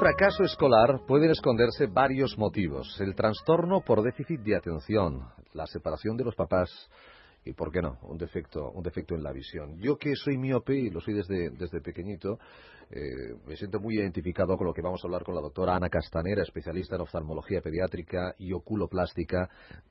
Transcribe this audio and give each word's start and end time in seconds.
fracaso 0.00 0.44
escolar 0.44 1.02
pueden 1.06 1.30
esconderse 1.30 1.86
varios 1.86 2.38
motivos. 2.38 2.98
El 3.02 3.14
trastorno 3.14 3.82
por 3.82 4.02
déficit 4.02 4.40
de 4.40 4.56
atención, 4.56 5.26
la 5.52 5.66
separación 5.66 6.16
de 6.16 6.24
los 6.24 6.34
papás 6.34 6.70
y, 7.44 7.52
¿por 7.52 7.70
qué 7.70 7.82
no?, 7.82 7.98
un 8.04 8.16
defecto, 8.16 8.70
un 8.70 8.82
defecto 8.82 9.14
en 9.14 9.22
la 9.22 9.30
visión. 9.30 9.78
Yo 9.78 9.98
que 9.98 10.16
soy 10.16 10.38
miope 10.38 10.74
y 10.74 10.88
lo 10.88 11.02
soy 11.02 11.12
desde, 11.12 11.50
desde 11.50 11.82
pequeñito, 11.82 12.38
eh, 12.90 13.36
me 13.46 13.56
siento 13.56 13.78
muy 13.78 13.96
identificado 13.98 14.56
con 14.56 14.66
lo 14.66 14.72
que 14.72 14.80
vamos 14.80 15.02
a 15.04 15.06
hablar 15.06 15.22
con 15.22 15.34
la 15.34 15.42
doctora 15.42 15.76
Ana 15.76 15.90
Castanera, 15.90 16.42
especialista 16.44 16.94
en 16.96 17.02
oftalmología 17.02 17.60
pediátrica 17.60 18.34
y 18.38 18.54
oculoplástica 18.54 19.50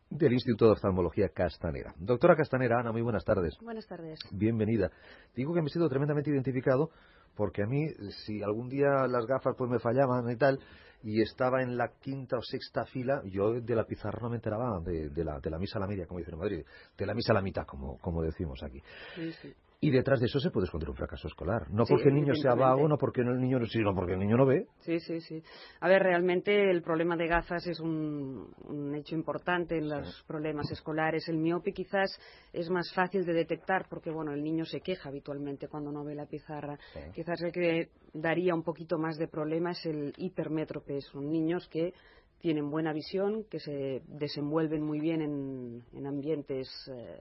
del 0.10 0.34
Instituto 0.34 0.66
de 0.66 0.72
Oftalmología 0.72 1.30
Castanera. 1.30 1.94
Doctora 2.00 2.36
Castanera, 2.36 2.80
Ana, 2.80 2.92
muy 2.92 3.04
buenas 3.04 3.24
tardes. 3.24 3.56
Buenas 3.62 3.86
tardes. 3.86 4.18
Bienvenida. 4.32 4.90
Digo 5.36 5.54
que 5.54 5.62
me 5.62 5.70
siento 5.70 5.88
tremendamente 5.88 6.32
identificado 6.32 6.90
porque 7.36 7.64
a 7.64 7.66
mí, 7.66 7.88
si 8.26 8.42
algún 8.42 8.70
día 8.70 9.08
las 9.08 9.26
gafas 9.26 9.56
pues 9.58 9.70
me 9.70 9.80
fallaban 9.80 10.30
y 10.30 10.36
tal, 10.36 10.60
y 11.04 11.22
estaba 11.22 11.62
en 11.62 11.78
la 11.78 11.94
quinta 12.00 12.38
o 12.38 12.42
sexta 12.42 12.86
fila, 12.86 13.22
yo 13.26 13.54
de 13.62 13.76
la 13.76 13.86
pizarra 13.86 14.20
no 14.22 14.30
me 14.30 14.36
enteraba 14.36 14.80
de, 14.82 15.24
la, 15.24 15.40
de 15.40 15.50
la 15.50 15.58
misa 15.58 15.78
a 15.78 15.82
la 15.82 15.88
media, 15.88 16.06
como 16.06 16.20
dicen 16.20 16.34
en 16.34 16.40
Madrid, 16.40 16.66
de 16.98 17.06
la 17.06 17.14
misa 17.14 17.32
a 17.32 17.36
la 17.36 17.42
mitad, 17.42 17.66
como, 17.66 17.98
como 18.00 18.22
decimos 18.22 18.62
aquí. 18.64 18.82
Sí, 19.16 19.32
sí. 19.42 19.54
Y 19.82 19.92
detrás 19.92 20.20
de 20.20 20.26
eso 20.26 20.42
se 20.42 20.52
puede 20.52 20.66
esconder 20.66 20.90
un 20.90 20.96
fracaso 20.96 21.30
escolar. 21.30 21.70
No 21.72 21.86
Sí, 21.86 21.94
porque 21.94 22.10
el 22.10 22.16
niño 22.16 22.34
sea 22.36 22.54
vago, 22.54 22.86
no 22.90 22.98
porque 22.98 23.22
el 23.22 23.40
niño, 23.40 23.66
sino 23.66 23.96
porque 23.96 24.14
el 24.14 24.20
niño 24.20 24.36
no 24.36 24.46
ve. 24.46 24.68
Sí, 24.80 25.00
sí, 25.00 25.22
sí. 25.22 25.42
A 25.80 25.88
ver, 25.88 26.04
realmente 26.04 26.70
el 26.70 26.82
problema 26.82 27.16
de 27.16 27.28
gafas 27.28 27.66
es 27.66 27.80
un, 27.80 28.54
un 28.68 28.96
hecho 28.96 29.16
importante 29.16 29.78
en 29.78 29.88
los 29.88 30.24
problemas 30.28 30.70
escolares. 30.70 31.30
El 31.30 31.38
miope 31.38 31.72
quizás 31.72 32.20
es 32.52 32.70
más 32.70 32.92
fácil 32.94 33.24
de 33.24 33.32
detectar 33.32 33.88
porque, 33.90 34.12
bueno, 34.12 34.34
el 34.34 34.44
niño 34.44 34.66
se 34.66 34.82
queja 34.82 35.08
habitualmente 35.08 35.70
cuando 35.70 35.94
no 35.94 36.04
ve 36.04 36.14
la 36.14 36.26
pizarra. 36.26 36.78
Sí. 36.94 37.00
Quizás 37.16 37.42
el 37.42 37.54
que 37.54 37.90
daría 38.14 38.54
un 38.54 38.64
poquito 38.64 38.98
más 38.98 39.18
de 39.18 39.30
problema 39.30 39.72
es 39.72 39.86
el 39.86 40.14
hipermétrope. 40.18 41.00
Son 41.00 41.32
niños 41.32 41.70
que 41.70 41.94
tienen 42.40 42.70
buena 42.70 42.92
visión, 42.92 43.46
que 43.50 43.60
se 43.60 44.02
desenvuelven 44.08 44.84
muy 44.84 45.00
bien 45.00 45.22
en, 45.22 45.84
en 45.94 46.06
ambientes 46.06 46.70
eh, 46.94 47.20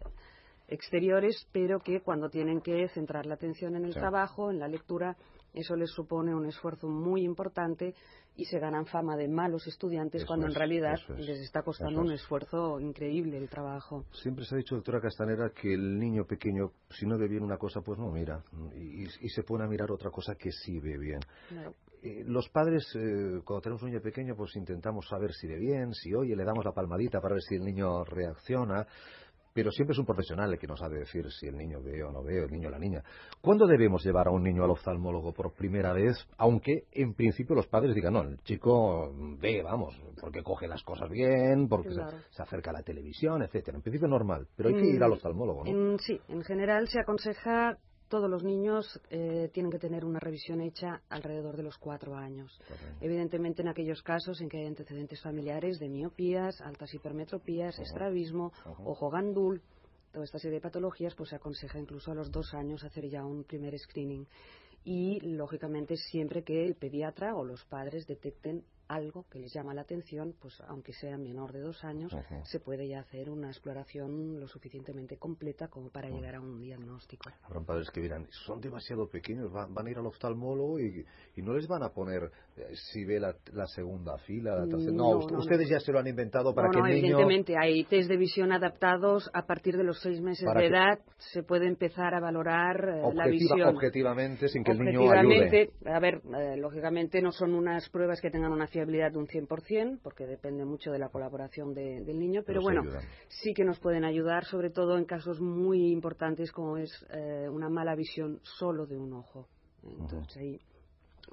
exteriores, 0.68 1.48
pero 1.52 1.80
que 1.80 2.00
cuando 2.02 2.28
tienen 2.28 2.60
que 2.60 2.88
centrar 2.90 3.26
la 3.26 3.34
atención 3.34 3.74
en 3.76 3.84
el 3.84 3.94
trabajo, 3.94 4.50
en 4.50 4.58
la 4.58 4.68
lectura, 4.68 5.16
eso 5.54 5.74
les 5.76 5.90
supone 5.90 6.34
un 6.34 6.46
esfuerzo 6.46 6.88
muy 6.88 7.22
importante 7.24 7.94
y 8.36 8.44
se 8.44 8.58
ganan 8.60 8.86
fama 8.86 9.16
de 9.16 9.26
malos 9.28 9.66
estudiantes 9.66 10.20
Eso 10.22 10.26
cuando 10.28 10.46
es, 10.46 10.52
en 10.52 10.58
realidad 10.58 10.94
es, 10.94 11.08
les 11.26 11.40
está 11.40 11.62
costando 11.62 12.00
un 12.02 12.12
es. 12.12 12.20
esfuerzo 12.20 12.78
increíble 12.78 13.38
el 13.38 13.48
trabajo. 13.48 14.04
Siempre 14.12 14.44
se 14.44 14.54
ha 14.54 14.58
dicho, 14.58 14.76
doctora 14.76 15.00
Castanera, 15.00 15.50
que 15.50 15.72
el 15.72 15.98
niño 15.98 16.24
pequeño, 16.24 16.70
si 16.90 17.06
no 17.06 17.18
ve 17.18 17.26
bien 17.28 17.42
una 17.42 17.56
cosa, 17.56 17.80
pues 17.80 17.98
no 17.98 18.10
mira. 18.12 18.42
Y, 18.76 19.04
y- 19.04 19.08
y 19.22 19.28
se 19.30 19.42
pone 19.42 19.64
a 19.64 19.68
mirar 19.68 19.90
otra 19.90 20.10
cosa 20.10 20.34
que 20.36 20.52
sí 20.52 20.78
ve 20.78 20.96
bien. 20.98 21.20
Claro. 21.48 21.74
Eh, 22.00 22.22
los 22.26 22.48
padres, 22.50 22.84
eh, 22.94 23.40
cuando 23.44 23.60
tenemos 23.60 23.82
un 23.82 23.88
niño 23.90 24.00
pequeño, 24.00 24.36
pues 24.36 24.54
intentamos 24.54 25.08
saber 25.08 25.32
si 25.32 25.48
ve 25.48 25.56
bien, 25.58 25.92
si 25.94 26.14
oye, 26.14 26.36
le 26.36 26.44
damos 26.44 26.64
la 26.64 26.70
palmadita 26.72 27.20
para 27.20 27.34
ver 27.34 27.42
si 27.42 27.56
el 27.56 27.64
niño 27.64 28.04
reacciona. 28.04 28.86
Pero 29.58 29.72
siempre 29.72 29.92
es 29.92 29.98
un 29.98 30.06
profesional 30.06 30.52
el 30.52 30.56
que 30.60 30.68
nos 30.68 30.80
ha 30.82 30.88
de 30.88 31.00
decir 31.00 31.28
si 31.32 31.48
el 31.48 31.56
niño 31.56 31.82
ve 31.82 32.00
o 32.04 32.12
no 32.12 32.22
ve, 32.22 32.44
el 32.44 32.48
niño 32.52 32.68
o 32.68 32.70
la 32.70 32.78
niña. 32.78 33.02
¿Cuándo 33.40 33.66
debemos 33.66 34.04
llevar 34.04 34.28
a 34.28 34.30
un 34.30 34.44
niño 34.44 34.62
al 34.62 34.70
oftalmólogo 34.70 35.32
por 35.32 35.52
primera 35.52 35.92
vez? 35.92 36.16
Aunque 36.36 36.84
en 36.92 37.12
principio 37.14 37.56
los 37.56 37.66
padres 37.66 37.92
digan, 37.92 38.12
no, 38.12 38.22
el 38.22 38.38
chico 38.44 39.12
ve, 39.40 39.60
vamos, 39.64 40.00
porque 40.20 40.44
coge 40.44 40.68
las 40.68 40.84
cosas 40.84 41.10
bien, 41.10 41.66
porque 41.68 41.88
se- 41.88 41.94
Claro. 41.96 42.18
se, 42.30 42.40
acerca 42.40 42.70
a 42.70 42.74
la 42.74 42.82
televisión, 42.84 43.42
etcétera. 43.42 43.78
En 43.78 43.82
principio 43.82 44.06
normal, 44.06 44.46
pero 44.56 44.68
hay 44.68 44.76
que 44.76 44.86
ir 44.86 45.00
Mm, 45.00 45.02
al 45.02 45.12
oftalmólogo, 45.14 45.64
¿no? 45.64 45.70
En- 45.72 45.98
sí, 45.98 46.20
en 46.28 46.44
general 46.44 46.86
se 46.86 47.00
aconseja 47.00 47.78
todos 48.08 48.28
los 48.28 48.42
niños 48.42 49.00
eh, 49.10 49.50
tienen 49.52 49.70
que 49.70 49.78
tener 49.78 50.04
una 50.04 50.18
revisión 50.18 50.60
hecha 50.60 51.02
alrededor 51.08 51.56
de 51.56 51.62
los 51.62 51.78
cuatro 51.78 52.16
años. 52.16 52.58
Correcto. 52.66 52.96
Evidentemente, 53.00 53.62
en 53.62 53.68
aquellos 53.68 54.02
casos 54.02 54.40
en 54.40 54.48
que 54.48 54.58
hay 54.58 54.66
antecedentes 54.66 55.20
familiares 55.20 55.78
de 55.78 55.88
miopías, 55.88 56.60
altas 56.60 56.92
hipermetropías, 56.94 57.78
estrabismo, 57.78 58.52
ojo 58.84 59.10
gandul, 59.10 59.62
toda 60.12 60.24
esta 60.24 60.38
serie 60.38 60.56
de 60.56 60.62
patologías, 60.62 61.14
pues 61.14 61.30
se 61.30 61.36
aconseja 61.36 61.78
incluso 61.78 62.10
a 62.10 62.14
los 62.14 62.30
dos 62.30 62.54
años 62.54 62.82
hacer 62.84 63.08
ya 63.08 63.24
un 63.24 63.44
primer 63.44 63.78
screening. 63.78 64.26
Y, 64.84 65.20
lógicamente, 65.20 65.96
siempre 65.96 66.42
que 66.42 66.64
el 66.64 66.74
pediatra 66.74 67.34
o 67.34 67.44
los 67.44 67.64
padres 67.66 68.06
detecten 68.06 68.64
algo 68.88 69.26
que 69.30 69.38
les 69.38 69.52
llama 69.52 69.74
la 69.74 69.82
atención, 69.82 70.34
pues 70.40 70.60
aunque 70.68 70.92
sea 70.92 71.16
menor 71.18 71.52
de 71.52 71.60
dos 71.60 71.84
años, 71.84 72.12
se 72.44 72.58
puede 72.60 72.88
ya 72.88 73.00
hacer 73.00 73.30
una 73.30 73.48
exploración 73.48 74.40
lo 74.40 74.48
suficientemente 74.48 75.16
completa 75.18 75.68
como 75.68 75.90
para 75.90 76.08
llegar 76.08 76.34
a 76.36 76.40
un 76.40 76.60
diagnóstico. 76.60 77.30
Habrán 77.42 77.64
padres 77.64 77.90
que 77.90 78.00
dirán, 78.00 78.26
son 78.46 78.60
demasiado 78.60 79.08
pequeños, 79.08 79.52
van, 79.52 79.72
van 79.74 79.86
a 79.86 79.90
ir 79.90 79.98
al 79.98 80.06
oftalmólogo 80.06 80.80
y, 80.80 81.04
y 81.36 81.42
no 81.42 81.52
les 81.54 81.66
van 81.68 81.82
a 81.82 81.90
poner 81.90 82.30
eh, 82.56 82.62
si 82.74 83.04
ve 83.04 83.20
la, 83.20 83.34
la 83.52 83.66
segunda 83.66 84.16
fila, 84.26 84.56
la 84.56 84.66
tercera. 84.66 84.92
No, 84.92 85.18
No, 85.20 85.26
no, 85.28 85.38
ustedes 85.38 85.68
no. 85.68 85.72
ya 85.76 85.80
se 85.80 85.92
lo 85.92 85.98
han 85.98 86.06
inventado 86.06 86.54
para 86.54 86.70
que 86.70 86.78
el 86.78 86.84
niño... 86.84 86.96
evidentemente 87.18 87.54
hay 87.60 87.84
test 87.84 88.08
de 88.08 88.16
visión 88.16 88.52
adaptados 88.52 89.30
a 89.34 89.46
partir 89.46 89.76
de 89.76 89.84
los 89.84 90.00
seis 90.00 90.20
meses 90.20 90.46
de 90.54 90.60
que- 90.60 90.66
edad 90.66 90.98
se 91.18 91.42
puede 91.42 91.66
empezar 91.66 92.14
a 92.14 92.20
valorar 92.20 92.76
eh, 92.76 93.00
la 93.14 93.24
objetiva- 93.24 93.30
visión 93.30 93.76
objetivamente, 93.76 94.48
sin 94.48 94.64
que 94.64 94.72
el 94.72 94.78
niño 94.78 95.10
ayude. 95.10 95.70
A 95.86 96.00
ver, 96.00 96.22
eh, 96.36 96.56
lógicamente 96.56 97.20
no 97.20 97.32
son 97.32 97.54
unas 97.54 97.88
pruebas 97.90 98.20
que 98.20 98.30
tengan 98.30 98.52
una 98.52 98.66
fiabilidad 98.78 99.10
de 99.12 99.18
un 99.18 99.26
100%, 99.26 99.98
porque 100.02 100.24
depende 100.26 100.64
mucho 100.64 100.92
de 100.92 100.98
la 101.00 101.08
colaboración 101.08 101.74
de- 101.74 102.00
del 102.04 102.18
niño, 102.18 102.42
pero, 102.46 102.60
bueno, 102.62 102.82
ayudan. 102.82 103.02
sí 103.28 103.52
que 103.52 103.64
nos 103.64 103.80
pueden 103.80 104.04
ayudar, 104.04 104.44
sobre 104.44 104.70
todo 104.70 104.96
en 104.96 105.04
casos 105.04 105.40
muy 105.40 105.90
importantes 105.90 106.52
como 106.52 106.76
es 106.76 106.90
eh, 107.10 107.48
una 107.50 107.68
mala 107.68 107.96
visión 107.96 108.40
solo 108.42 108.86
de 108.86 108.96
un 108.96 109.12
ojo. 109.14 109.48
Entonces 109.82 110.36
ahí 110.36 110.60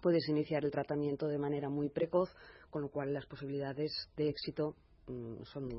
puedes 0.02 0.28
iniciar 0.28 0.66
el 0.66 0.72
tratamiento 0.72 1.28
de 1.28 1.38
manera 1.38 1.70
muy 1.70 1.90
precoz, 1.90 2.30
con 2.72 2.82
lo 2.82 2.90
cual 2.90 3.14
las 3.14 3.26
posibilidades 3.28 3.92
de 4.18 4.30
éxito 4.30 4.76
son 5.44 5.70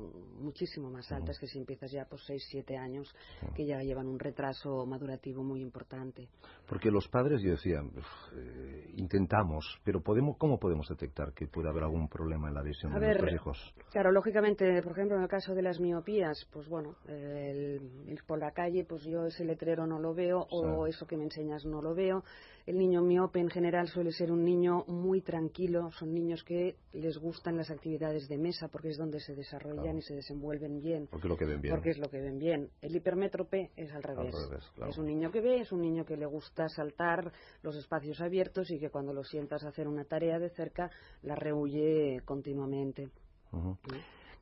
muchísimo 0.41 0.89
más 0.89 1.11
altas 1.11 1.37
que 1.39 1.47
si 1.47 1.57
empiezas 1.59 1.91
ya 1.91 2.05
por 2.05 2.19
6, 2.21 2.43
7 2.49 2.77
años, 2.77 3.13
que 3.55 3.65
ya 3.65 3.79
llevan 3.81 4.07
un 4.07 4.19
retraso 4.19 4.85
madurativo 4.85 5.43
muy 5.43 5.61
importante. 5.61 6.29
Porque 6.67 6.89
los 6.91 7.07
padres, 7.07 7.41
yo 7.41 7.51
decía, 7.51 7.81
"Uf, 7.81 8.05
eh, 8.35 8.91
intentamos, 8.95 9.79
pero 9.83 10.01
podemos, 10.01 10.37
¿cómo 10.37 10.59
podemos 10.59 10.87
detectar 10.89 11.33
que 11.33 11.47
puede 11.47 11.69
haber 11.69 11.83
algún 11.83 12.07
problema 12.07 12.47
en 12.47 12.53
la 12.55 12.61
visión 12.61 12.91
A 12.93 12.95
de 12.95 13.01
ver, 13.01 13.17
nuestros 13.21 13.33
hijos? 13.33 13.73
Claro, 13.91 14.11
lógicamente, 14.11 14.81
por 14.81 14.91
ejemplo, 14.93 15.17
en 15.17 15.23
el 15.23 15.29
caso 15.29 15.53
de 15.55 15.61
las 15.61 15.79
miopías, 15.79 16.45
pues 16.51 16.67
bueno, 16.67 16.95
el 17.07 17.81
ir 18.07 18.23
por 18.25 18.39
la 18.39 18.51
calle, 18.51 18.85
pues 18.85 19.03
yo 19.03 19.25
ese 19.25 19.45
letrero 19.45 19.87
no 19.87 19.99
lo 19.99 20.13
veo 20.13 20.45
o 20.49 20.85
Sí. 20.85 20.89
eso 20.91 21.05
que 21.07 21.17
me 21.17 21.23
enseñas 21.23 21.65
no 21.65 21.81
lo 21.81 21.93
veo. 21.93 22.23
El 22.67 22.77
niño 22.77 23.01
miope 23.01 23.39
en 23.39 23.49
general 23.49 23.87
suele 23.87 24.11
ser 24.11 24.29
un 24.29 24.43
niño 24.43 24.83
muy 24.87 25.21
tranquilo, 25.21 25.89
son 25.91 26.13
niños 26.13 26.43
que 26.43 26.75
les 26.91 27.17
gustan 27.17 27.55
las 27.55 27.71
actividades 27.71 28.27
de 28.27 28.37
mesa 28.37 28.67
porque 28.67 28.89
es 28.89 28.97
donde 28.97 29.21
se 29.21 29.33
desarrollan 29.35 29.83
Claro. 29.83 29.97
y 29.99 30.01
se 30.01 30.15
desenvuelven 30.15 30.81
bien. 30.81 31.07
Porque 31.09 31.29
lo 31.29 31.37
que 31.37 31.45
ven 31.45 31.61
bien. 31.61 31.73
Porque 31.73 31.91
es 31.91 31.97
lo 31.97 32.09
que 32.09 32.19
ven 32.19 32.37
bien. 32.37 32.69
El 32.81 32.93
hipermétrope 32.93 33.71
es 33.77 33.89
al 33.93 34.03
revés. 34.03 34.35
revés, 34.49 34.69
claro. 34.75 34.91
Es 34.91 34.97
un 34.97 35.05
niño 35.05 35.31
que 35.31 35.39
ve, 35.39 35.61
es 35.61 35.71
un 35.71 35.79
niño 35.79 36.03
que 36.03 36.17
le 36.17 36.25
gusta 36.25 36.67
saltar 36.67 37.31
los 37.63 37.73
espacios 37.77 38.19
abiertos 38.19 38.69
y 38.69 38.77
que 38.79 38.89
cuando 38.89 39.13
lo 39.13 39.23
sientas 39.23 39.63
a 39.63 39.69
hacer 39.69 39.87
una 39.87 40.03
tarea 40.03 40.37
de 40.37 40.49
cerca 40.49 40.91
la 41.21 41.35
rehuye 41.35 42.19
continuamente. 42.25 43.07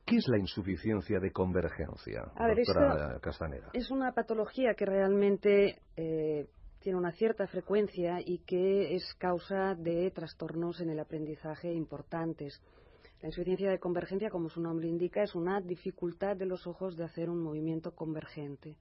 ¿Qué 0.04 0.16
es 0.16 0.26
la 0.26 0.38
insuficiencia 0.38 1.20
de 1.20 1.30
convergencia, 1.30 2.22
A 2.34 2.48
ver, 2.48 2.56
doctora 2.56 3.20
Castanera? 3.20 3.70
Es 3.72 3.88
una 3.92 4.10
patología 4.12 4.74
que 4.74 4.84
realmente 4.84 5.80
eh, 5.96 6.48
tiene 6.86 7.00
una 7.00 7.10
cierta 7.10 7.48
frecuencia 7.48 8.20
y 8.24 8.38
que 8.46 8.94
es 8.94 9.02
causa 9.18 9.74
de 9.74 10.08
trastornos 10.12 10.80
en 10.80 10.90
el 10.90 11.00
aprendizaje 11.00 11.72
importantes. 11.72 12.62
La 13.20 13.26
insuficiencia 13.26 13.72
de 13.72 13.80
convergencia, 13.80 14.30
como 14.30 14.48
su 14.48 14.60
nombre 14.60 14.86
indica, 14.86 15.24
es 15.24 15.34
una 15.34 15.60
dificultad 15.60 16.36
de 16.36 16.46
los 16.46 16.64
ojos 16.68 16.96
de 16.96 17.02
hacer 17.02 17.28
un 17.28 17.42
movimiento 17.42 17.90
convergente. 17.90 18.76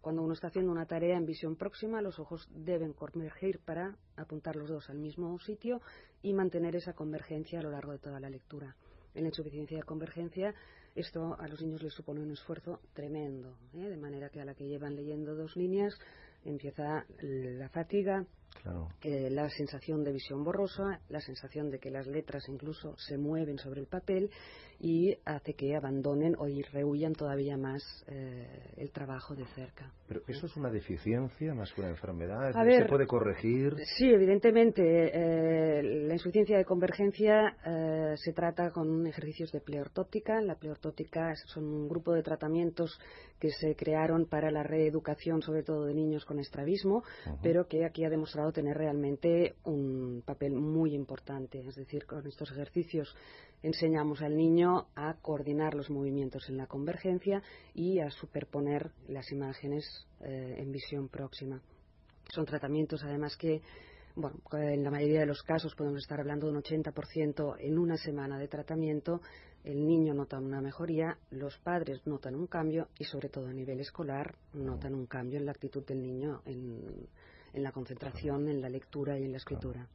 Cuando 0.00 0.22
uno 0.22 0.32
está 0.32 0.46
haciendo 0.46 0.72
una 0.72 0.86
tarea 0.86 1.18
en 1.18 1.26
visión 1.26 1.54
próxima, 1.54 2.00
los 2.00 2.18
ojos 2.18 2.48
deben 2.50 2.94
convergir 2.94 3.58
para 3.58 3.94
apuntar 4.16 4.56
los 4.56 4.70
dos 4.70 4.88
al 4.88 4.98
mismo 4.98 5.38
sitio 5.40 5.82
y 6.22 6.32
mantener 6.32 6.76
esa 6.76 6.94
convergencia 6.94 7.60
a 7.60 7.62
lo 7.62 7.72
largo 7.72 7.92
de 7.92 7.98
toda 7.98 8.20
la 8.20 8.30
lectura. 8.30 8.74
En 9.12 9.24
la 9.24 9.28
insuficiencia 9.28 9.76
de 9.76 9.82
convergencia, 9.82 10.54
esto 10.94 11.36
a 11.38 11.46
los 11.46 11.60
niños 11.60 11.82
les 11.82 11.92
supone 11.92 12.22
un 12.22 12.30
esfuerzo 12.30 12.80
tremendo, 12.94 13.58
¿eh? 13.74 13.90
de 13.90 13.98
manera 13.98 14.30
que 14.30 14.40
a 14.40 14.46
la 14.46 14.54
que 14.54 14.66
llevan 14.66 14.96
leyendo 14.96 15.34
dos 15.34 15.56
líneas 15.56 15.98
empieza 16.44 17.06
la 17.20 17.68
fatiga, 17.68 18.24
Claro. 18.62 18.88
eh, 19.02 19.30
la 19.30 19.48
sensación 19.48 20.04
de 20.04 20.12
visión 20.12 20.44
borrosa, 20.44 21.00
la 21.08 21.20
sensación 21.20 21.70
de 21.70 21.78
que 21.78 21.90
las 21.90 22.06
letras 22.06 22.46
incluso 22.48 22.94
se 22.98 23.16
mueven 23.16 23.58
sobre 23.58 23.80
el 23.80 23.86
papel 23.86 24.30
y 24.78 25.14
hace 25.24 25.54
que 25.54 25.76
abandonen 25.76 26.34
o 26.38 26.46
rehuyan 26.72 27.12
todavía 27.14 27.56
más 27.56 27.82
eh, 28.08 28.72
el 28.76 28.90
trabajo 28.90 29.34
de 29.34 29.44
cerca. 29.54 29.92
Pero 30.08 30.22
eso 30.26 30.46
es 30.46 30.56
una 30.56 30.70
deficiencia 30.70 31.54
más 31.54 31.72
que 31.72 31.82
una 31.82 31.90
enfermedad. 31.90 32.48
A 32.56 32.64
¿Se 32.64 32.84
puede 32.86 33.06
corregir? 33.06 33.76
Sí, 33.96 34.08
evidentemente. 34.08 34.82
eh, 34.82 35.82
la 35.82 36.14
insuficiencia 36.14 36.56
de 36.56 36.64
convergencia 36.64 37.56
se 38.16 38.32
trata 38.32 38.70
con 38.70 39.06
ejercicios 39.06 39.52
de 39.52 39.60
pleortótica. 39.60 40.40
La 40.40 40.54
pleortótica 40.54 41.34
son 41.46 41.64
un 41.64 41.88
grupo 41.88 42.12
de 42.12 42.22
tratamientos 42.22 42.98
que 43.38 43.50
se 43.50 43.74
crearon 43.76 44.26
para 44.26 44.50
la 44.50 44.62
reeducación, 44.62 45.42
sobre 45.42 45.62
todo 45.62 45.86
de 45.86 45.94
niños 45.94 46.24
con 46.24 46.38
estrabismo, 46.38 47.02
pero 47.42 47.66
que 47.66 47.84
aquí 47.84 48.04
ha 48.04 48.10
demostrado 48.10 48.39
demostrado 48.40 48.52
tener 48.52 48.76
realmente 48.76 49.54
un 49.64 50.22
papel 50.24 50.54
muy 50.54 50.94
importante. 50.94 51.60
Es 51.60 51.74
decir, 51.74 52.06
con 52.06 52.26
estos 52.26 52.50
ejercicios 52.50 53.14
enseñamos 53.62 54.22
al 54.22 54.36
niño 54.36 54.86
a 54.94 55.14
coordinar 55.20 55.74
los 55.74 55.90
movimientos 55.90 56.48
en 56.48 56.56
la 56.56 56.66
convergencia 56.66 57.42
y 57.74 58.00
a 58.00 58.10
superponer 58.10 58.90
las 59.08 59.30
imágenes 59.32 59.84
eh, 60.20 60.56
en 60.58 60.72
visión 60.72 61.08
próxima. 61.08 61.60
Son 62.32 62.46
tratamientos, 62.46 63.02
además, 63.04 63.36
que 63.36 63.60
bueno, 64.14 64.38
en 64.52 64.82
la 64.82 64.90
mayoría 64.90 65.20
de 65.20 65.26
los 65.26 65.42
casos 65.42 65.74
podemos 65.74 66.00
estar 66.00 66.20
hablando 66.20 66.46
de 66.46 66.52
un 66.52 66.62
80% 66.62 67.56
en 67.60 67.78
una 67.78 67.96
semana 67.96 68.38
de 68.38 68.48
tratamiento. 68.48 69.20
El 69.62 69.86
niño 69.86 70.14
nota 70.14 70.38
una 70.38 70.62
mejoría, 70.62 71.18
los 71.30 71.58
padres 71.58 72.00
notan 72.06 72.34
un 72.34 72.46
cambio 72.46 72.88
y, 72.98 73.04
sobre 73.04 73.28
todo 73.28 73.46
a 73.46 73.52
nivel 73.52 73.80
escolar, 73.80 74.34
notan 74.54 74.94
un 74.94 75.06
cambio 75.06 75.38
en 75.38 75.44
la 75.44 75.52
actitud 75.52 75.84
del 75.84 76.00
niño, 76.00 76.40
en, 76.46 77.08
la 77.54 77.72
concentración, 77.72 78.48
en 78.48 78.60
la 78.60 78.68
lectura 78.68 79.18
y 79.18 79.24
en 79.24 79.32
la 79.32 79.38
escritura. 79.38 79.86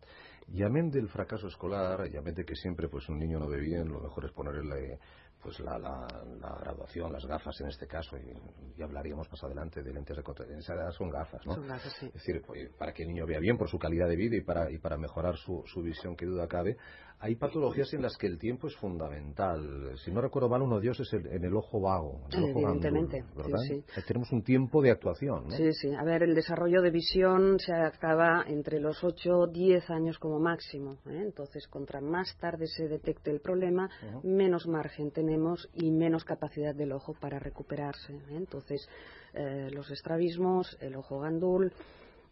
Y 0.48 0.64
amén 0.64 0.92
del 0.92 1.10
fracaso 1.10 1.48
escolar, 1.48 2.08
y 2.12 2.18
amén 2.18 2.36
de 2.36 2.46
que 2.46 2.56
siempre 2.56 2.88
pues 2.88 3.10
un 3.10 3.18
niño 3.18 3.40
no 3.40 3.48
ve 3.48 3.60
bien, 3.60 3.90
lo 3.90 4.00
mejor 4.00 4.26
es 4.26 4.32
ponerle 4.32 5.00
pues 5.46 5.60
la, 5.60 5.78
la, 5.78 6.58
graduación, 6.60 7.14
las 7.14 7.24
gafas 7.28 7.62
en 7.62 7.68
este 7.68 7.86
caso, 7.86 8.18
y, 8.18 8.82
hablaríamos 8.82 9.30
más 9.30 9.44
adelante 9.44 9.84
de 9.84 9.94
lentes 9.94 10.18
de 10.18 10.24
contacto. 10.24 10.52
Son 10.92 11.10
gafas, 11.12 11.46
¿no? 11.46 11.54
Son 11.54 11.68
gafas, 11.68 11.94
sí. 12.00 12.08
Es 12.08 12.14
decir, 12.14 12.42
pues, 12.46 12.68
para 12.80 12.92
que 12.92 13.04
el 13.04 13.10
niño 13.10 13.28
vea 13.28 13.40
bien 13.40 13.56
por 13.56 13.70
su 13.70 13.78
calidad 13.78 14.08
de 14.08 14.16
vida 14.16 14.36
y 14.36 14.42
para, 14.42 14.72
y 14.72 14.80
para 14.80 14.98
mejorar 14.98 15.38
su, 15.38 15.64
su 15.68 15.84
visión, 15.84 16.16
que 16.16 16.26
duda 16.26 16.48
cabe, 16.48 16.78
hay 17.20 17.36
patologías 17.36 17.94
en 17.94 18.02
las 18.02 18.18
que 18.18 18.28
el 18.28 18.38
tiempo 18.38 18.68
es 18.68 18.76
fundamental. 18.76 19.98
Si 20.04 20.12
no 20.12 20.22
recuerdo 20.22 20.50
mal, 20.50 20.62
uno 20.62 20.80
de 20.80 20.88
ellos 20.88 21.00
es 21.00 21.14
en 21.14 21.44
el 21.44 21.56
ojo 21.56 21.80
vago. 21.80 22.22
Evidentemente. 22.32 23.24
¿verdad? 23.36 23.60
Sí, 23.68 23.84
tenemos 24.06 24.32
un 24.32 24.44
tiempo 24.44 24.82
de 24.82 24.92
actuación. 24.92 25.46
¿no? 25.46 25.52
Sí, 25.52 25.72
sí. 25.74 25.94
A 25.94 26.04
ver, 26.04 26.24
el 26.24 26.36
desarrollo 26.36 26.82
de 26.82 26.92
visión 26.92 27.58
se 27.60 27.74
acaba 27.74 28.44
entre 28.48 28.80
los 28.80 29.04
8 29.04 29.48
10 29.48 29.90
años 29.92 30.20
como 30.20 30.40
máximo. 30.40 30.98
¿eh? 31.06 31.22
Entonces, 31.24 31.68
contra 31.68 32.02
más 32.02 32.36
tarde 32.38 32.68
se 32.68 32.88
detecte 32.88 33.32
el 33.32 33.40
problema, 33.40 33.90
menos 34.24 34.68
margen 34.68 35.12
tenemos 35.12 35.35
y 35.74 35.92
menos 35.92 36.24
capacidad 36.24 36.74
del 36.74 36.92
ojo 36.92 37.14
para 37.14 37.40
recuperarse. 37.40 38.14
¿eh? 38.14 38.36
Entonces, 38.36 38.88
eh, 39.34 39.70
los 39.72 39.90
estrabismos, 39.92 40.78
el 40.80 40.96
ojo 40.96 41.20
gandul 41.20 41.72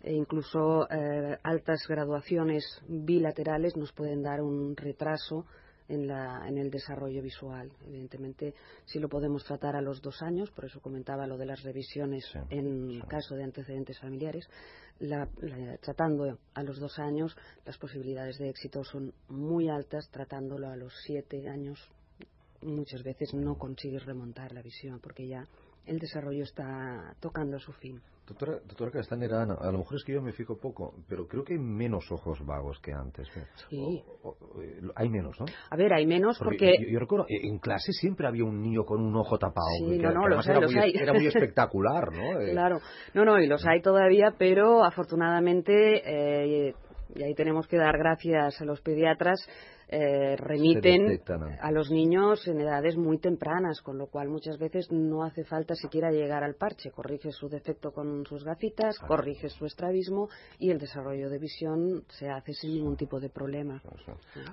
e 0.02 0.14
incluso 0.14 0.88
eh, 0.90 1.38
altas 1.44 1.86
graduaciones 1.88 2.64
bilaterales 2.88 3.78
nos 3.78 3.94
pueden 3.94 4.22
dar 4.22 4.42
un 4.42 4.76
retraso 4.76 5.46
en, 5.88 6.58
el 6.58 6.70
desarrollo 6.70 7.22
visual. 7.22 7.72
Evidentemente, 7.86 8.54
si 8.86 9.00
lo 9.00 9.10
podemos 9.10 9.44
tratar 9.44 9.76
a 9.76 9.82
los 9.82 10.02
dos 10.02 10.22
años, 10.22 10.50
por 10.52 10.66
eso 10.66 10.80
comentaba 10.82 11.28
lo 11.28 11.38
de 11.38 11.46
las 11.46 11.64
revisiones 11.64 12.26
en 12.50 13.02
caso 13.02 13.36
de 13.36 13.44
antecedentes 13.44 14.00
familiares, 14.00 14.50
tratando 15.82 16.38
a 16.54 16.64
los 16.64 16.80
dos 16.80 17.00
años, 17.00 17.36
las 17.66 17.78
posibilidades 17.78 18.38
de 18.38 18.50
éxito 18.50 18.84
son 18.84 19.14
muy 19.28 19.70
altas, 19.70 20.10
tratándolo 20.10 20.70
a 20.70 20.76
los 20.76 20.94
siete 21.06 21.48
años, 21.50 21.80
muchas 22.64 23.04
veces 23.04 23.34
no 23.34 23.56
consigues 23.56 24.06
remontar 24.06 24.52
la 24.54 24.62
visión 24.62 25.00
porque 25.00 25.28
ya 25.28 25.48
el 25.86 26.00
desarrollo 26.00 26.44
está 26.44 27.16
tocando 27.20 27.60
su 27.60 27.72
fin. 27.74 28.02
Doctora, 28.26 28.54
doctora 28.66 28.90
Castanera, 28.90 29.44
a 29.44 29.72
lo 29.72 29.80
mejor 29.80 29.98
es 29.98 30.04
que 30.06 30.14
yo 30.14 30.22
me 30.22 30.32
fijo 30.32 30.58
poco, 30.58 30.96
pero 31.10 31.28
creo 31.28 31.44
que 31.44 31.54
hay 31.56 31.60
menos 31.60 32.10
ojos 32.10 32.40
vagos 32.46 32.80
que 32.80 32.94
antes. 32.94 33.28
¿eh? 33.36 33.46
Sí. 33.70 34.02
Eh, 34.62 34.82
hay 34.96 35.10
menos, 35.10 35.38
¿no? 35.42 35.46
A 35.70 35.76
ver, 35.76 35.94
hay 35.94 36.06
menos 36.06 36.40
porque... 36.40 36.74
Yo, 36.90 37.00
recuerdo, 37.00 37.26
eh, 37.28 37.42
en 37.44 37.60
clase 37.60 37.92
siempre 37.92 38.26
había 38.26 38.46
un 38.46 38.62
niño 38.62 38.86
con 38.86 39.02
un 39.02 39.14
ojo 39.18 39.38
tapado. 39.38 39.68
Sí, 39.78 39.98
no, 39.98 40.14
no, 40.14 40.30
los 40.30 40.48
era, 40.48 40.62
muy, 40.62 40.78
hay. 40.78 40.94
era 40.96 41.12
muy 41.12 41.28
espectacular, 41.28 42.14
¿no? 42.14 42.40
claro. 42.52 42.80
No, 43.14 43.26
no, 43.26 43.42
y 43.42 43.48
los 43.48 43.66
hay 43.68 43.82
todavía, 43.82 44.36
pero 44.38 44.86
afortunadamente, 44.86 46.74
y 47.16 47.24
ahí 47.24 47.36
tenemos 47.36 47.68
que 47.68 47.78
dar 47.78 47.98
gracias 47.98 48.62
a 48.62 48.66
los 48.66 48.80
pediatras, 48.80 49.46
eh, 49.88 50.36
remiten 50.38 51.22
a 51.62 51.72
los 51.72 51.92
niños 51.92 52.48
en 52.48 52.62
edades 52.62 52.98
muy 52.98 53.20
tempranas, 53.20 53.82
con 53.82 53.98
lo 53.98 54.08
cual 54.08 54.30
muchas 54.30 54.58
veces 54.58 54.92
no 54.92 55.24
hace 55.24 55.44
falta 55.44 55.76
siquiera 55.76 56.12
llegar 56.12 56.44
al 56.44 56.56
parche. 56.56 56.92
Corrige 56.92 57.32
su 57.32 57.48
defecto 57.50 57.92
con 57.92 58.26
sus 58.26 58.44
gafitas, 58.44 58.98
corrige 59.00 59.50
su 59.50 59.66
estrabismo 59.66 60.30
y 60.60 60.72
el 60.72 60.80
desarrollo 60.80 61.30
de 61.30 61.40
visión 61.40 62.04
se 62.10 62.30
hace 62.30 62.54
sin 62.54 62.74
ningún 62.74 62.98
tipo 62.98 63.20
de 63.20 63.30
problema. 63.30 63.82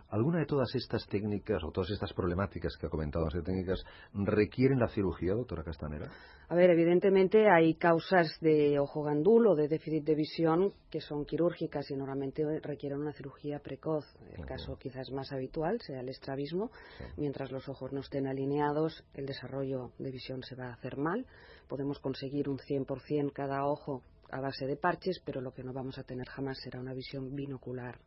¿Alguna 0.09 0.41
de 0.41 0.47
todas 0.47 0.75
estas 0.75 1.06
técnicas 1.06 1.62
o 1.65 1.71
todas 1.71 1.91
estas 1.91 2.12
problemáticas 2.12 2.76
que 2.76 2.87
ha 2.87 2.91
comentado, 2.91 3.26
las 3.26 3.44
técnicas, 3.44 3.83
requieren 4.12 4.79
la 4.79 4.88
cirugía, 4.88 5.35
doctora 5.35 5.62
Castanera? 5.62 6.11
A 6.49 6.56
ver, 6.56 6.71
evidentemente 6.71 7.49
hay 7.49 7.75
causas 7.75 8.26
de 8.41 8.81
ojo 8.81 9.05
gandul 9.05 9.47
o 9.47 9.55
de 9.55 9.69
déficit 9.69 10.05
de 10.05 10.17
visión 10.17 10.73
que 10.91 11.00
son 11.00 11.25
quirúrgicas 11.25 11.88
y 11.93 11.94
normalmente 11.94 12.43
requieren 12.61 12.99
una 12.99 13.12
cirugía 13.12 13.61
precoz. 13.61 14.05
El 14.37 14.44
caso 14.44 14.76
quizás 14.76 15.12
más 15.12 15.19
habitual 15.32 15.81
sea 15.81 16.00
el 16.00 16.08
estrabismo. 16.08 16.70
Mientras 17.17 17.52
los 17.52 17.69
ojos 17.69 17.93
no 17.93 18.00
estén 18.00 18.26
alineados, 18.26 19.05
el 19.14 19.26
desarrollo 19.26 19.93
de 19.99 20.11
visión 20.11 20.43
se 20.43 20.55
va 20.55 20.69
a 20.69 20.72
hacer 20.72 20.96
mal. 20.96 21.26
Podemos 21.69 21.99
conseguir 21.99 22.49
un 22.49 22.58
100% 22.58 23.32
cada 23.32 23.67
ojo 23.67 24.02
a 24.31 24.40
base 24.40 24.67
de 24.67 24.76
parches, 24.76 25.20
pero 25.25 25.40
lo 25.40 25.52
que 25.52 25.62
no 25.62 25.72
vamos 25.72 25.99
a 25.99 26.05
tener 26.05 26.26
jamás 26.28 26.58
será 26.62 26.81
una 26.81 26.94
visión 26.94 27.34
binocular. 27.34 27.99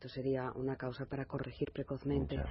Esto 0.00 0.08
sería 0.14 0.50
una 0.52 0.76
causa 0.76 1.04
para 1.04 1.26
corregir 1.26 1.72
precozmente. 1.72 2.42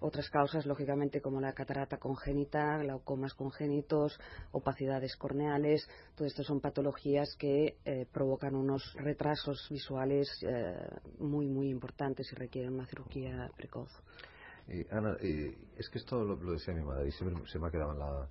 Otras 0.00 0.28
causas, 0.28 0.66
lógicamente, 0.66 1.20
como 1.20 1.40
la 1.40 1.52
catarata 1.52 1.98
congénita, 1.98 2.78
glaucomas 2.78 3.32
congénitos, 3.34 4.18
opacidades 4.50 5.14
corneales, 5.14 5.88
todo 6.16 6.26
esto 6.26 6.42
son 6.42 6.60
patologías 6.60 7.28
que 7.38 7.76
eh, 7.84 8.06
provocan 8.12 8.56
unos 8.56 8.92
retrasos 8.94 9.68
visuales 9.70 10.28
eh, 10.42 10.74
muy, 11.20 11.46
muy 11.46 11.68
importantes 11.70 12.26
y 12.32 12.34
requieren 12.34 12.74
una 12.74 12.86
cirugía 12.86 13.52
precoz. 13.56 13.92
Eh, 14.66 14.84
Ana, 14.90 15.16
es 15.20 15.88
que 15.88 15.98
esto 15.98 16.24
lo, 16.24 16.36
decía 16.50 16.74
mi 16.74 16.82
madre 16.82 17.06
y 17.06 17.12
se 17.12 17.24
me, 17.24 17.68
ha 17.68 17.70
quedado 17.70 17.92
en 17.92 17.98
la... 18.00 18.28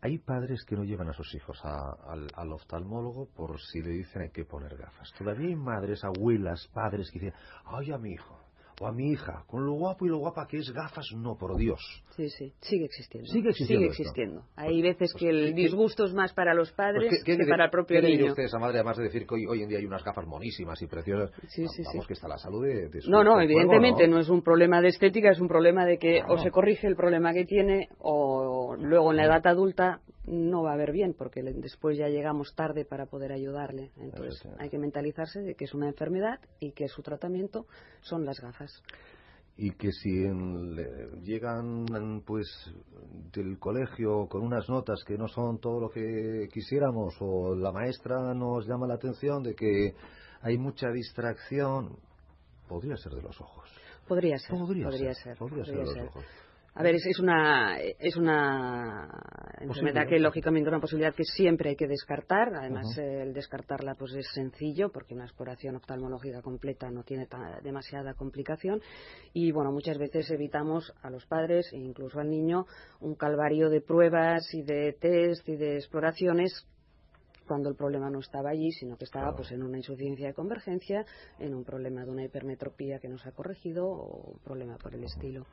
hay 0.00 0.18
padres 0.18 0.64
que 0.64 0.76
no 0.76 0.84
llevan 0.84 1.08
a 1.08 1.12
sus 1.12 1.34
hijos 1.34 1.58
al, 1.64 2.28
al, 2.34 2.52
oftalmólogo 2.52 3.28
por 3.34 3.60
si 3.60 3.80
le 3.82 3.90
dicen 3.90 4.22
hay 4.22 4.30
que 4.30 4.44
poner 4.44 4.76
gafas. 4.76 5.12
Todavía 5.18 5.48
hay 5.48 5.56
madres, 5.56 6.04
abuelas, 6.04 6.68
padres 6.72 7.10
que 7.10 7.18
dicen, 7.18 7.34
ay, 7.64 7.90
a 7.90 7.98
mi 7.98 8.12
hijo, 8.12 8.38
o 8.80 8.86
a 8.86 8.92
mi 8.92 9.10
hija, 9.10 9.44
con 9.46 9.66
lo 9.66 9.72
guapo 9.72 10.06
y 10.06 10.08
lo 10.08 10.18
guapa 10.18 10.46
que 10.46 10.58
es 10.58 10.72
gafas, 10.72 11.06
no, 11.16 11.36
por 11.36 11.56
Dios. 11.56 11.80
Sí, 12.16 12.28
sí, 12.30 12.52
sigue 12.60 12.84
existiendo. 12.84 13.28
Sigue 13.28 13.50
existiendo. 13.50 13.80
Sigue 13.80 13.90
existiendo. 13.90 14.42
Hay 14.56 14.80
pues, 14.80 14.82
veces 14.82 15.12
pues, 15.12 15.22
que 15.22 15.30
el 15.30 15.54
disgusto 15.54 16.04
es 16.04 16.14
más 16.14 16.32
para 16.32 16.54
los 16.54 16.72
padres 16.72 17.08
pues, 17.08 17.24
que 17.24 17.44
para 17.46 17.66
el 17.66 17.70
propio 17.70 18.00
¿qué 18.00 18.06
niño. 18.06 18.24
¿Qué 18.24 18.30
usted, 18.30 18.42
esa 18.44 18.58
madre, 18.58 18.78
además 18.78 18.96
de 18.96 19.04
decir 19.04 19.26
que 19.26 19.34
hoy, 19.34 19.62
en 19.62 19.68
día 19.68 19.78
hay 19.78 19.86
unas 19.86 20.04
gafas 20.04 20.26
monísimas 20.26 20.80
y 20.82 20.86
preciosas? 20.86 21.30
Sí, 21.48 21.66
sí, 21.68 21.82
Vamos, 21.86 22.06
que 22.06 22.12
está 22.12 22.28
la 22.28 22.38
salud 22.38 22.64
de, 22.64 23.00
su 23.00 23.10
No, 23.10 23.24
no, 23.24 23.40
evidentemente 23.40 24.06
¿no? 24.06 24.20
es 24.20 24.28
un 24.28 24.42
problema 24.42 24.80
de 24.80 24.88
estética, 24.88 25.30
es 25.30 25.40
un 25.40 25.48
problema 25.48 25.84
de 25.84 25.98
que 25.98 26.22
o 26.28 26.38
se 26.38 26.50
corrige 26.50 26.86
el 26.86 26.96
problema 26.96 27.32
que 27.32 27.44
tiene 27.44 27.88
o 27.98 28.57
luego 28.76 29.10
en 29.10 29.16
la 29.16 29.24
edad 29.24 29.46
adulta 29.46 30.00
no 30.26 30.62
va 30.62 30.72
a 30.72 30.76
ver 30.76 30.92
bien 30.92 31.14
porque 31.14 31.42
después 31.42 31.96
ya 31.96 32.08
llegamos 32.08 32.54
tarde 32.54 32.84
para 32.84 33.06
poder 33.06 33.32
ayudarle. 33.32 33.90
Entonces 33.96 34.46
hay 34.58 34.68
que 34.68 34.78
mentalizarse 34.78 35.40
de 35.40 35.54
que 35.54 35.64
es 35.64 35.74
una 35.74 35.88
enfermedad 35.88 36.40
y 36.60 36.72
que 36.72 36.88
su 36.88 37.02
tratamiento 37.02 37.66
son 38.00 38.24
las 38.24 38.40
gafas. 38.40 38.82
Y 39.56 39.72
que 39.72 39.90
si 39.90 40.24
llegan 41.22 42.22
pues 42.24 42.46
del 43.32 43.58
colegio 43.58 44.28
con 44.28 44.42
unas 44.42 44.68
notas 44.68 45.02
que 45.04 45.18
no 45.18 45.26
son 45.26 45.58
todo 45.58 45.80
lo 45.80 45.90
que 45.90 46.48
quisiéramos 46.52 47.16
o 47.20 47.56
la 47.56 47.72
maestra 47.72 48.34
nos 48.34 48.66
llama 48.68 48.86
la 48.86 48.94
atención 48.94 49.42
de 49.42 49.54
que 49.54 49.94
hay 50.42 50.58
mucha 50.58 50.90
distracción 50.90 51.96
podría 52.68 52.96
ser 52.96 53.14
de 53.14 53.22
los 53.22 53.40
ojos. 53.40 53.68
Podría 54.06 54.38
ser 54.38 54.56
podría, 54.56 55.14
ser, 55.14 55.36
podría 55.36 55.64
ser, 55.64 55.74
de 55.74 55.84
los 55.84 55.96
ojos 55.96 56.24
a 56.78 56.82
ver, 56.84 56.94
es, 56.94 57.18
una, 57.18 57.76
es 57.80 58.16
una 58.16 59.08
enfermedad 59.60 60.06
que 60.08 60.20
lógicamente 60.20 60.68
es 60.68 60.72
una 60.72 60.80
posibilidad 60.80 61.12
que 61.12 61.24
siempre 61.24 61.70
hay 61.70 61.76
que 61.76 61.88
descartar. 61.88 62.54
Además, 62.54 62.96
el 62.96 63.32
descartarla 63.32 63.96
pues 63.96 64.14
es 64.14 64.28
sencillo 64.32 64.88
porque 64.92 65.12
una 65.12 65.24
exploración 65.24 65.74
oftalmológica 65.74 66.40
completa 66.40 66.88
no 66.88 67.02
tiene 67.02 67.26
demasiada 67.64 68.14
complicación. 68.14 68.80
Y 69.32 69.50
bueno, 69.50 69.72
muchas 69.72 69.98
veces 69.98 70.30
evitamos 70.30 70.94
a 71.02 71.10
los 71.10 71.26
padres 71.26 71.68
e 71.72 71.78
incluso 71.78 72.20
al 72.20 72.30
niño 72.30 72.66
un 73.00 73.16
calvario 73.16 73.70
de 73.70 73.80
pruebas 73.80 74.54
y 74.54 74.62
de 74.62 74.92
test 75.00 75.48
y 75.48 75.56
de 75.56 75.78
exploraciones 75.78 76.64
cuando 77.48 77.70
el 77.70 77.74
problema 77.74 78.08
no 78.08 78.20
estaba 78.20 78.50
allí, 78.50 78.70
sino 78.70 78.96
que 78.96 79.04
estaba 79.04 79.34
pues 79.34 79.50
en 79.50 79.64
una 79.64 79.78
insuficiencia 79.78 80.28
de 80.28 80.34
convergencia, 80.34 81.04
en 81.40 81.54
un 81.54 81.64
problema 81.64 82.04
de 82.04 82.10
una 82.12 82.24
hipermetropía 82.24 83.00
que 83.00 83.08
no 83.08 83.18
se 83.18 83.30
ha 83.30 83.32
corregido 83.32 83.88
o 83.88 84.34
un 84.34 84.38
problema 84.44 84.76
por 84.76 84.94
el 84.94 85.02
estilo. 85.02 85.44